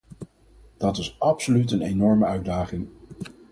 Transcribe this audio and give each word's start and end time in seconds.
Dat 0.77 0.97
is 0.97 1.15
absoluut 1.19 1.71
een 1.71 1.81
enorme 1.81 2.25
uitdaging. 2.25 2.87